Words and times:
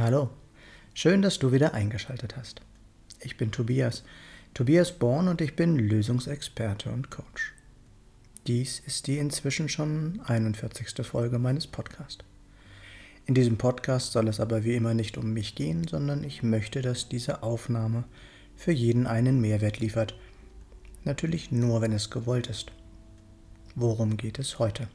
Hallo, 0.00 0.30
schön, 0.94 1.22
dass 1.22 1.40
du 1.40 1.50
wieder 1.50 1.74
eingeschaltet 1.74 2.36
hast. 2.36 2.60
Ich 3.18 3.36
bin 3.36 3.50
Tobias, 3.50 4.04
Tobias 4.54 4.92
Born 4.92 5.26
und 5.26 5.40
ich 5.40 5.56
bin 5.56 5.76
Lösungsexperte 5.76 6.92
und 6.92 7.10
Coach. 7.10 7.52
Dies 8.46 8.78
ist 8.86 9.08
die 9.08 9.18
inzwischen 9.18 9.68
schon 9.68 10.20
41. 10.24 11.04
Folge 11.04 11.40
meines 11.40 11.66
Podcasts. 11.66 12.24
In 13.26 13.34
diesem 13.34 13.58
Podcast 13.58 14.12
soll 14.12 14.28
es 14.28 14.38
aber 14.38 14.62
wie 14.62 14.76
immer 14.76 14.94
nicht 14.94 15.18
um 15.18 15.32
mich 15.32 15.56
gehen, 15.56 15.88
sondern 15.88 16.22
ich 16.22 16.44
möchte, 16.44 16.80
dass 16.80 17.08
diese 17.08 17.42
Aufnahme 17.42 18.04
für 18.54 18.70
jeden 18.70 19.08
einen 19.08 19.40
Mehrwert 19.40 19.80
liefert. 19.80 20.14
Natürlich 21.02 21.50
nur, 21.50 21.80
wenn 21.80 21.92
es 21.92 22.08
gewollt 22.08 22.46
ist. 22.46 22.70
Worum 23.74 24.16
geht 24.16 24.38
es 24.38 24.60
heute? 24.60 24.86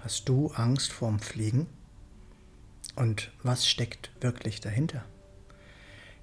Hast 0.00 0.26
du 0.26 0.52
Angst 0.52 0.90
vorm 0.90 1.18
Fliegen? 1.18 1.66
Und 2.96 3.30
was 3.42 3.68
steckt 3.68 4.10
wirklich 4.20 4.60
dahinter? 4.60 5.04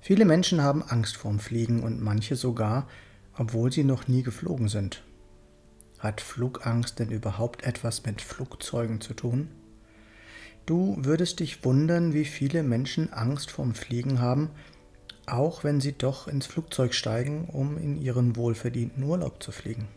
Viele 0.01 0.25
Menschen 0.25 0.61
haben 0.61 0.83
Angst 0.83 1.15
vorm 1.15 1.39
Fliegen 1.39 1.81
und 1.83 2.01
manche 2.01 2.35
sogar, 2.35 2.89
obwohl 3.37 3.71
sie 3.71 3.83
noch 3.83 4.07
nie 4.07 4.23
geflogen 4.23 4.67
sind. 4.67 5.03
Hat 5.99 6.19
Flugangst 6.19 6.99
denn 6.99 7.09
überhaupt 7.09 7.63
etwas 7.63 8.03
mit 8.03 8.21
Flugzeugen 8.21 8.99
zu 8.99 9.13
tun? 9.13 9.47
Du 10.65 10.97
würdest 10.99 11.39
dich 11.39 11.63
wundern, 11.63 12.13
wie 12.13 12.25
viele 12.25 12.63
Menschen 12.63 13.13
Angst 13.13 13.51
vorm 13.51 13.75
Fliegen 13.75 14.19
haben, 14.19 14.49
auch 15.25 15.63
wenn 15.63 15.79
sie 15.79 15.93
doch 15.93 16.27
ins 16.27 16.47
Flugzeug 16.47 16.93
steigen, 16.93 17.45
um 17.45 17.77
in 17.77 17.95
ihren 17.95 18.35
wohlverdienten 18.35 19.03
Urlaub 19.03 19.41
zu 19.41 19.51
fliegen. 19.51 19.87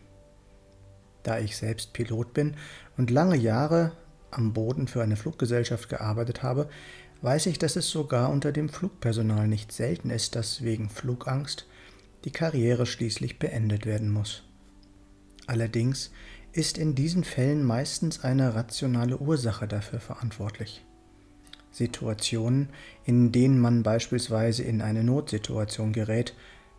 Da 1.23 1.39
ich 1.39 1.57
selbst 1.57 1.91
Pilot 1.91 2.33
bin 2.33 2.55
und 2.95 3.11
lange 3.11 3.35
Jahre 3.35 3.91
am 4.31 4.53
Boden 4.53 4.87
für 4.87 5.01
eine 5.01 5.15
Fluggesellschaft 5.15 5.89
gearbeitet 5.89 6.43
habe, 6.43 6.69
weiß 7.21 7.47
ich, 7.47 7.59
dass 7.59 7.75
es 7.75 7.89
sogar 7.89 8.29
unter 8.29 8.51
dem 8.51 8.69
Flugpersonal 8.69 9.47
nicht 9.47 9.71
selten 9.71 10.09
ist, 10.09 10.35
dass 10.35 10.61
wegen 10.63 10.89
Flugangst 10.89 11.67
die 12.25 12.31
Karriere 12.31 12.85
schließlich 12.85 13.39
beendet 13.39 13.85
werden 13.85 14.09
muss. 14.09 14.43
Allerdings 15.47 16.11
ist 16.51 16.77
in 16.77 16.95
diesen 16.95 17.23
Fällen 17.23 17.63
meistens 17.63 18.23
eine 18.23 18.55
rationale 18.55 19.17
Ursache 19.17 19.67
dafür 19.67 19.99
verantwortlich. 19.99 20.83
Situationen, 21.71 22.69
in 23.05 23.31
denen 23.31 23.59
man 23.59 23.83
beispielsweise 23.83 24.63
in 24.63 24.81
eine 24.81 25.03
Notsituation 25.03 25.93
gerät, 25.93 26.33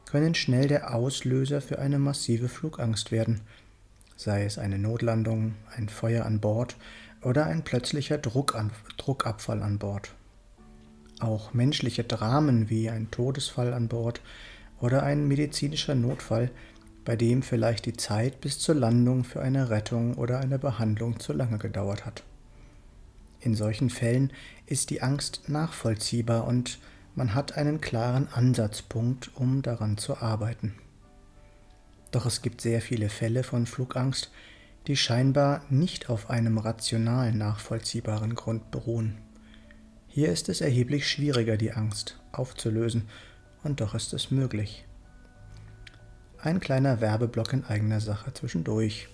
können 0.07 0.35
schnell 0.35 0.67
der 0.67 0.95
Auslöser 0.95 1.61
für 1.61 1.79
eine 1.79 1.99
massive 1.99 2.49
Flugangst 2.49 3.13
werden, 3.13 3.43
sei 4.17 4.45
es 4.45 4.59
eine 4.59 4.79
Notlandung, 4.79 5.55
ein 5.77 5.89
Feuer 5.89 6.25
an 6.25 6.41
Bord 6.41 6.77
oder 7.23 7.47
ein 7.47 7.65
plötzlicher 7.65 8.19
Druckan 8.19 8.71
Druckabfall 8.97 9.63
an 9.63 9.79
Bord. 9.79 10.15
Auch 11.21 11.53
menschliche 11.53 12.05
Dramen 12.05 12.71
wie 12.71 12.91
ein 12.91 13.11
Todesfall 13.11 13.75
an 13.75 13.89
Bord 13.89 14.21
oder 14.81 15.03
ein 15.03 15.27
medizinischer 15.27 15.95
Notfall, 15.95 16.51
bei 17.05 17.17
dem 17.17 17.43
vielleicht 17.43 17.87
die 17.87 17.97
Zeit 17.97 18.41
bis 18.41 18.59
zur 18.59 18.75
Landung 18.75 19.25
für 19.25 19.41
eine 19.41 19.71
Rettung 19.71 20.15
oder 20.15 20.41
eine 20.41 20.59
Behandlung 20.59 21.19
zu 21.19 21.33
lange 21.33 21.59
gedauert 21.59 22.07
hat. 22.07 22.23
In 23.41 23.55
solchen 23.55 23.91
Fällen 23.91 24.33
ist 24.67 24.91
die 24.91 25.03
Angst 25.03 25.49
nachvollziehbar 25.49 26.47
und 26.47 26.79
man 27.15 27.35
hat 27.35 27.57
einen 27.57 27.81
klaren 27.81 28.29
Ansatzpunkt, 28.29 29.31
um 29.35 29.63
daran 29.63 29.97
zu 29.97 30.19
arbeiten. 30.19 30.75
Doch 32.11 32.27
es 32.27 32.43
gibt 32.43 32.61
sehr 32.61 32.81
viele 32.81 33.09
Fälle 33.09 33.43
von 33.43 33.67
Flugangst, 33.67 34.31
die 34.87 34.97
scheinbar 34.97 35.63
nicht 35.69 36.09
auf 36.09 36.31
einem 36.31 36.59
rational 36.59 37.33
nachvollziehbaren 37.33 38.35
Grund 38.35 38.71
beruhen. 38.71 39.19
Hier 40.07 40.33
ist 40.33 40.49
es 40.49 40.61
erheblich 40.61 41.09
schwieriger, 41.09 41.57
die 41.57 41.73
Angst 41.73 42.19
aufzulösen, 42.33 43.09
und 43.63 43.81
doch 43.81 43.95
ist 43.95 44.13
es 44.15 44.31
möglich. 44.31 44.87
Ein 46.41 46.61
kleiner 46.61 47.01
Werbeblock 47.01 47.53
in 47.53 47.65
eigener 47.65 48.01
Sache 48.01 48.33
zwischendurch. 48.33 49.09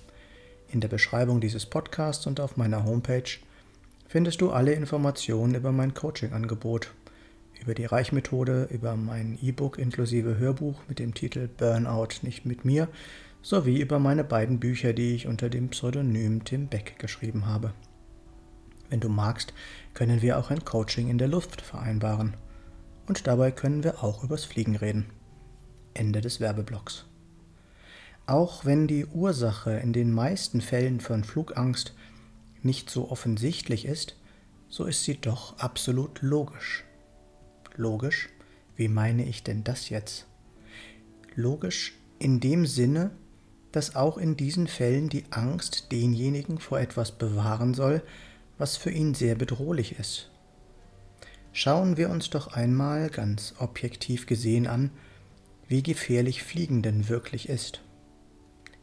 In 0.68 0.80
der 0.80 0.88
Beschreibung 0.88 1.40
dieses 1.40 1.66
Podcasts 1.66 2.26
und 2.26 2.38
auf 2.38 2.56
meiner 2.56 2.84
Homepage 2.84 3.38
findest 4.06 4.40
du 4.40 4.50
alle 4.50 4.72
Informationen 4.72 5.54
über 5.54 5.72
mein 5.72 5.94
Coaching-Angebot, 5.94 6.92
über 7.60 7.74
die 7.74 7.86
Reichmethode, 7.86 8.68
über 8.70 8.94
mein 8.96 9.38
E-Book 9.42 9.78
inklusive 9.78 10.38
Hörbuch 10.38 10.82
mit 10.88 10.98
dem 10.98 11.14
Titel 11.14 11.48
Burnout 11.48 12.22
nicht 12.22 12.44
mit 12.44 12.64
mir 12.64 12.88
sowie 13.44 13.78
über 13.78 13.98
meine 13.98 14.24
beiden 14.24 14.58
Bücher, 14.58 14.94
die 14.94 15.14
ich 15.14 15.26
unter 15.26 15.50
dem 15.50 15.68
Pseudonym 15.68 16.44
Tim 16.44 16.66
Beck 16.66 16.98
geschrieben 16.98 17.44
habe. 17.44 17.74
Wenn 18.88 19.00
du 19.00 19.10
magst, 19.10 19.52
können 19.92 20.22
wir 20.22 20.38
auch 20.38 20.50
ein 20.50 20.64
Coaching 20.64 21.08
in 21.08 21.18
der 21.18 21.28
Luft 21.28 21.60
vereinbaren. 21.60 22.38
Und 23.06 23.26
dabei 23.26 23.50
können 23.50 23.84
wir 23.84 24.02
auch 24.02 24.24
übers 24.24 24.46
Fliegen 24.46 24.76
reden. 24.76 25.10
Ende 25.92 26.22
des 26.22 26.40
Werbeblocks. 26.40 27.04
Auch 28.24 28.64
wenn 28.64 28.88
die 28.88 29.04
Ursache 29.04 29.72
in 29.72 29.92
den 29.92 30.10
meisten 30.10 30.62
Fällen 30.62 31.00
von 31.00 31.22
Flugangst 31.22 31.94
nicht 32.62 32.88
so 32.88 33.10
offensichtlich 33.10 33.84
ist, 33.84 34.16
so 34.70 34.86
ist 34.86 35.04
sie 35.04 35.20
doch 35.20 35.58
absolut 35.58 36.22
logisch. 36.22 36.84
Logisch? 37.76 38.30
Wie 38.74 38.88
meine 38.88 39.26
ich 39.26 39.42
denn 39.42 39.64
das 39.64 39.90
jetzt? 39.90 40.26
Logisch 41.34 41.92
in 42.18 42.40
dem 42.40 42.64
Sinne, 42.64 43.10
dass 43.74 43.96
auch 43.96 44.18
in 44.18 44.36
diesen 44.36 44.68
Fällen 44.68 45.08
die 45.08 45.24
Angst 45.30 45.90
denjenigen 45.90 46.58
vor 46.58 46.78
etwas 46.78 47.10
bewahren 47.10 47.74
soll, 47.74 48.02
was 48.56 48.76
für 48.76 48.90
ihn 48.90 49.14
sehr 49.14 49.34
bedrohlich 49.34 49.98
ist. 49.98 50.30
Schauen 51.52 51.96
wir 51.96 52.08
uns 52.08 52.30
doch 52.30 52.52
einmal 52.52 53.10
ganz 53.10 53.54
objektiv 53.58 54.26
gesehen 54.26 54.68
an, 54.68 54.90
wie 55.66 55.82
gefährlich 55.82 56.44
Fliegen 56.44 56.82
denn 56.82 57.08
wirklich 57.08 57.48
ist. 57.48 57.80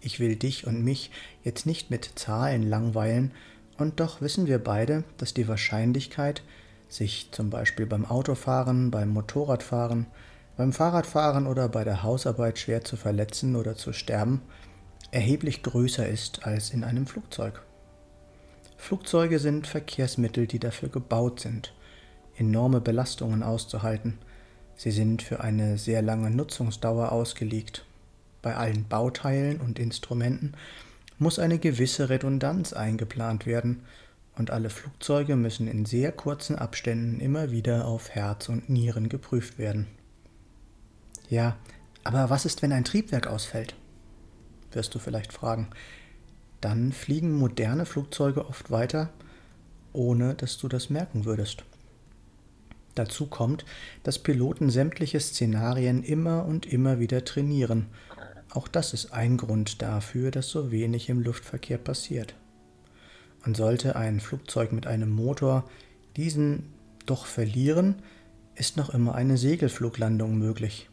Ich 0.01 0.19
will 0.19 0.35
dich 0.35 0.67
und 0.67 0.83
mich 0.83 1.09
jetzt 1.41 1.65
nicht 1.65 1.89
mit 1.89 2.11
Zahlen 2.15 2.63
langweilen, 2.63 3.31
und 3.77 4.01
doch 4.01 4.19
wissen 4.19 4.45
wir 4.45 4.59
beide, 4.59 5.05
dass 5.17 5.33
die 5.33 5.47
Wahrscheinlichkeit, 5.47 6.43
sich 6.89 7.29
zum 7.31 7.49
Beispiel 7.49 7.85
beim 7.85 8.05
Autofahren, 8.05 8.91
beim 8.91 9.09
Motorradfahren, 9.09 10.07
beim 10.57 10.73
Fahrradfahren 10.73 11.47
oder 11.47 11.69
bei 11.69 11.85
der 11.85 12.03
Hausarbeit 12.03 12.59
schwer 12.59 12.83
zu 12.83 12.97
verletzen 12.97 13.55
oder 13.55 13.77
zu 13.77 13.93
sterben, 13.93 14.41
erheblich 15.11 15.63
größer 15.63 16.07
ist 16.07 16.45
als 16.45 16.71
in 16.71 16.83
einem 16.83 17.05
Flugzeug. 17.05 17.61
Flugzeuge 18.77 19.39
sind 19.39 19.67
Verkehrsmittel, 19.67 20.47
die 20.47 20.59
dafür 20.59 20.89
gebaut 20.89 21.39
sind, 21.39 21.73
enorme 22.35 22.81
Belastungen 22.81 23.43
auszuhalten. 23.43 24.17
Sie 24.75 24.91
sind 24.91 25.21
für 25.21 25.41
eine 25.41 25.77
sehr 25.77 26.01
lange 26.01 26.31
Nutzungsdauer 26.31 27.11
ausgelegt. 27.11 27.85
Bei 28.41 28.55
allen 28.55 28.87
Bauteilen 28.87 29.61
und 29.61 29.77
Instrumenten 29.77 30.53
muss 31.19 31.37
eine 31.37 31.59
gewisse 31.59 32.09
Redundanz 32.09 32.73
eingeplant 32.73 33.45
werden, 33.45 33.83
und 34.37 34.49
alle 34.49 34.69
Flugzeuge 34.69 35.35
müssen 35.35 35.67
in 35.67 35.85
sehr 35.85 36.11
kurzen 36.11 36.55
Abständen 36.55 37.19
immer 37.19 37.51
wieder 37.51 37.85
auf 37.85 38.09
Herz 38.09 38.49
und 38.49 38.69
Nieren 38.69 39.09
geprüft 39.09 39.59
werden. 39.59 39.87
Ja, 41.29 41.57
aber 42.03 42.29
was 42.29 42.45
ist, 42.45 42.61
wenn 42.61 42.71
ein 42.71 42.85
Triebwerk 42.85 43.27
ausfällt? 43.27 43.75
Wirst 44.73 44.93
du 44.95 44.99
vielleicht 44.99 45.33
fragen. 45.33 45.69
Dann 46.61 46.91
fliegen 46.91 47.37
moderne 47.37 47.85
Flugzeuge 47.85 48.47
oft 48.47 48.71
weiter, 48.71 49.09
ohne 49.93 50.35
dass 50.35 50.57
du 50.57 50.67
das 50.67 50.89
merken 50.89 51.25
würdest. 51.25 51.63
Dazu 52.95 53.25
kommt, 53.25 53.65
dass 54.03 54.19
Piloten 54.19 54.69
sämtliche 54.69 55.19
Szenarien 55.19 56.03
immer 56.03 56.45
und 56.45 56.65
immer 56.65 56.99
wieder 56.99 57.23
trainieren. 57.23 57.87
Auch 58.49 58.67
das 58.67 58.93
ist 58.93 59.13
ein 59.13 59.37
Grund 59.37 59.81
dafür, 59.81 60.29
dass 60.29 60.49
so 60.49 60.71
wenig 60.71 61.09
im 61.09 61.21
Luftverkehr 61.21 61.77
passiert. 61.77 62.35
Und 63.45 63.55
sollte 63.55 63.95
ein 63.95 64.19
Flugzeug 64.19 64.71
mit 64.71 64.87
einem 64.87 65.09
Motor 65.09 65.69
diesen 66.17 66.73
doch 67.05 67.25
verlieren, 67.25 68.01
ist 68.55 68.77
noch 68.77 68.93
immer 68.93 69.15
eine 69.15 69.37
Segelfluglandung 69.37 70.37
möglich. 70.37 70.89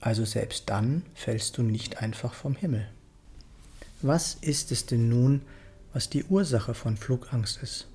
Also 0.00 0.24
selbst 0.24 0.68
dann 0.68 1.02
fällst 1.14 1.56
du 1.56 1.62
nicht 1.62 2.02
einfach 2.02 2.34
vom 2.34 2.54
Himmel. 2.54 2.86
Was 4.06 4.36
ist 4.42 4.70
es 4.70 4.84
denn 4.84 5.08
nun, 5.08 5.40
was 5.94 6.10
die 6.10 6.24
Ursache 6.24 6.74
von 6.74 6.98
Flugangst 6.98 7.62
ist? 7.62 7.88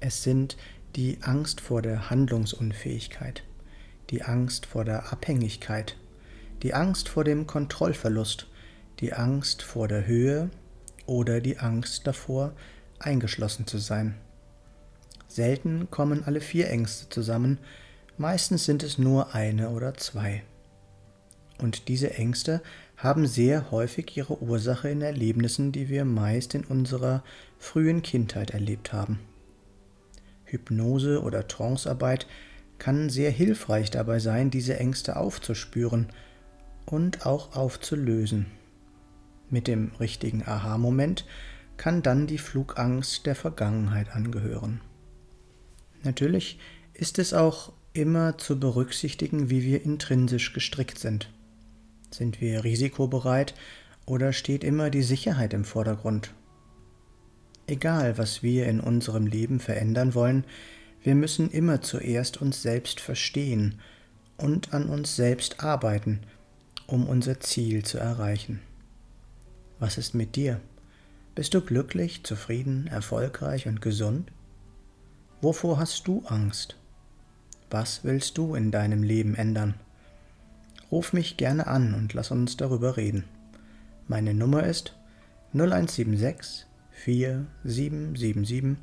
Es 0.00 0.24
sind 0.24 0.56
die 0.96 1.18
Angst 1.20 1.60
vor 1.60 1.80
der 1.80 2.10
Handlungsunfähigkeit, 2.10 3.44
die 4.10 4.24
Angst 4.24 4.66
vor 4.66 4.84
der 4.84 5.12
Abhängigkeit, 5.12 5.96
die 6.64 6.74
Angst 6.74 7.08
vor 7.08 7.22
dem 7.22 7.46
Kontrollverlust, 7.46 8.48
die 8.98 9.12
Angst 9.12 9.62
vor 9.62 9.86
der 9.86 10.08
Höhe 10.08 10.50
oder 11.06 11.40
die 11.40 11.58
Angst 11.58 12.08
davor, 12.08 12.52
eingeschlossen 12.98 13.68
zu 13.68 13.78
sein. 13.78 14.16
Selten 15.28 15.88
kommen 15.92 16.24
alle 16.24 16.40
vier 16.40 16.68
Ängste 16.68 17.08
zusammen, 17.10 17.58
meistens 18.18 18.64
sind 18.64 18.82
es 18.82 18.98
nur 18.98 19.36
eine 19.36 19.70
oder 19.70 19.94
zwei. 19.94 20.42
Und 21.58 21.86
diese 21.86 22.14
Ängste 22.14 22.60
haben 23.02 23.26
sehr 23.26 23.70
häufig 23.70 24.14
ihre 24.16 24.42
Ursache 24.42 24.90
in 24.90 25.00
Erlebnissen, 25.00 25.72
die 25.72 25.88
wir 25.88 26.04
meist 26.04 26.54
in 26.54 26.64
unserer 26.64 27.24
frühen 27.58 28.02
Kindheit 28.02 28.50
erlebt 28.50 28.92
haben. 28.92 29.18
Hypnose 30.44 31.22
oder 31.22 31.48
Trancearbeit 31.48 32.26
kann 32.78 33.08
sehr 33.08 33.30
hilfreich 33.30 33.90
dabei 33.90 34.18
sein, 34.18 34.50
diese 34.50 34.78
Ängste 34.78 35.16
aufzuspüren 35.16 36.08
und 36.84 37.24
auch 37.24 37.56
aufzulösen. 37.56 38.46
Mit 39.48 39.66
dem 39.66 39.92
richtigen 39.98 40.46
Aha-Moment 40.46 41.24
kann 41.78 42.02
dann 42.02 42.26
die 42.26 42.38
Flugangst 42.38 43.24
der 43.24 43.34
Vergangenheit 43.34 44.10
angehören. 44.14 44.82
Natürlich 46.02 46.58
ist 46.92 47.18
es 47.18 47.32
auch 47.32 47.72
immer 47.94 48.36
zu 48.36 48.60
berücksichtigen, 48.60 49.48
wie 49.48 49.62
wir 49.64 49.82
intrinsisch 49.82 50.52
gestrickt 50.52 50.98
sind. 50.98 51.30
Sind 52.10 52.40
wir 52.40 52.64
risikobereit 52.64 53.54
oder 54.04 54.32
steht 54.32 54.64
immer 54.64 54.90
die 54.90 55.02
Sicherheit 55.02 55.54
im 55.54 55.64
Vordergrund? 55.64 56.34
Egal, 57.66 58.18
was 58.18 58.42
wir 58.42 58.66
in 58.66 58.80
unserem 58.80 59.26
Leben 59.26 59.60
verändern 59.60 60.14
wollen, 60.14 60.44
wir 61.02 61.14
müssen 61.14 61.50
immer 61.50 61.80
zuerst 61.82 62.42
uns 62.42 62.62
selbst 62.62 63.00
verstehen 63.00 63.78
und 64.36 64.74
an 64.74 64.88
uns 64.88 65.14
selbst 65.14 65.62
arbeiten, 65.62 66.20
um 66.86 67.06
unser 67.06 67.40
Ziel 67.40 67.84
zu 67.84 67.98
erreichen. 67.98 68.60
Was 69.78 69.96
ist 69.96 70.14
mit 70.14 70.34
dir? 70.34 70.60
Bist 71.34 71.54
du 71.54 71.60
glücklich, 71.60 72.24
zufrieden, 72.24 72.88
erfolgreich 72.88 73.68
und 73.68 73.80
gesund? 73.80 74.32
Wovor 75.40 75.78
hast 75.78 76.08
du 76.08 76.22
Angst? 76.26 76.76
Was 77.70 78.02
willst 78.02 78.36
du 78.36 78.56
in 78.56 78.72
deinem 78.72 79.04
Leben 79.04 79.36
ändern? 79.36 79.74
Ruf 80.90 81.12
mich 81.12 81.36
gerne 81.36 81.66
an 81.66 81.94
und 81.94 82.14
lass 82.14 82.30
uns 82.30 82.56
darüber 82.56 82.96
reden. 82.96 83.24
Meine 84.08 84.34
Nummer 84.34 84.64
ist 84.64 84.96
0176 85.52 86.66
4777 86.90 88.76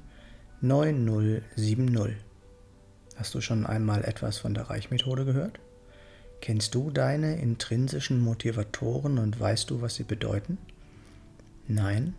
9070. 0.62 2.15
Hast 3.15 3.36
du 3.36 3.42
schon 3.42 3.65
einmal 3.65 4.06
etwas 4.06 4.38
von 4.38 4.54
der 4.54 4.69
Reichmethode 4.69 5.25
gehört? 5.25 5.59
Kennst 6.39 6.75
du 6.75 6.92
deine 6.92 7.42
intrinsischen 7.42 8.21
Motivatoren 8.21 9.18
und 9.18 9.39
weißt 9.39 9.69
du, 9.69 9.81
was 9.81 9.95
sie 9.95 10.04
bedeuten? 10.04 10.57
Nein? 11.68 12.13